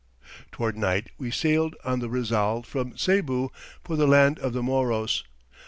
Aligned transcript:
Toward 0.51 0.75
night 0.79 1.11
we 1.19 1.29
sailed 1.29 1.75
on 1.85 1.99
the 1.99 2.09
Rizal 2.09 2.63
from 2.63 2.97
Cebu 2.97 3.51
for 3.83 3.95
the 3.95 4.07
land 4.07 4.39
of 4.39 4.51
the 4.51 4.63
Moros. 4.63 5.23